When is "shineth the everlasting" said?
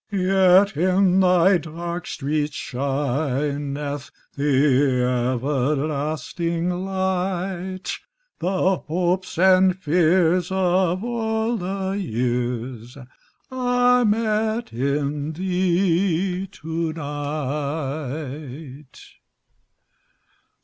2.55-6.71